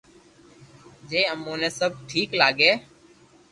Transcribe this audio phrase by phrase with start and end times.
[1.09, 2.71] جي اموني سب ٺيڪ لاگي